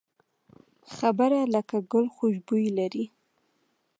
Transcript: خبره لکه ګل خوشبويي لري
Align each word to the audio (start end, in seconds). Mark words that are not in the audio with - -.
خبره 0.95 1.39
لکه 1.53 1.77
ګل 1.91 2.05
خوشبويي 2.15 2.69
لري 2.79 3.05